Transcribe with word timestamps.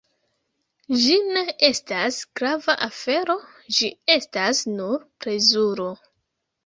Ĝi 1.01 1.17
ne 1.25 1.43
estas 1.67 2.17
grava 2.41 2.75
afero, 2.87 3.35
ĝi 3.81 3.93
estas 4.17 4.63
nur 4.79 5.09
plezuro. 5.27 5.91